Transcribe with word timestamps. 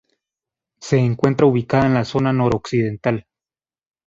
Se 0.79 0.97
encuentra 0.97 1.45
ubicada 1.45 1.85
en 1.85 1.93
la 1.93 2.05
zona 2.05 2.33
noroccidental. 2.33 3.27